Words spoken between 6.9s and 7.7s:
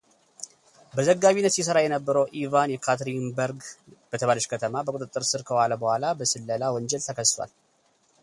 ተከሷል።